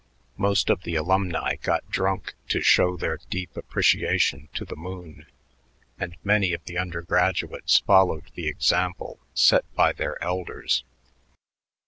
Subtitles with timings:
[0.37, 5.27] Most of the alumni got drunk to show their deep appreciation to the moon,
[5.99, 10.83] and many of the undergraduates followed the example set by their elders.